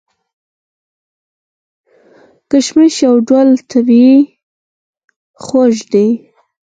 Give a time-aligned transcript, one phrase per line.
[2.49, 4.17] کشمش یو ډول طبیعي
[5.43, 6.07] خوږ دی.